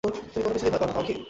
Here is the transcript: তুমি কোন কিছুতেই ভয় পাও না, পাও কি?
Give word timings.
তুমি 0.01 0.41
কোন 0.43 0.51
কিছুতেই 0.53 0.71
ভয় 0.71 0.79
পাও 0.81 0.87
না, 0.89 0.93
পাও 0.95 1.03
কি? 1.07 1.13